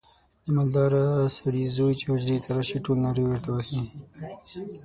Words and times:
د 0.43 0.45
مالداره 0.55 1.05
سړي 1.37 1.63
زوی 1.75 1.93
چې 1.99 2.05
حجرې 2.11 2.37
ته 2.43 2.49
راشي 2.55 2.77
ټول 2.85 2.97
نارې 3.05 3.23
ورته 3.27 3.49
وهي. 3.51 3.83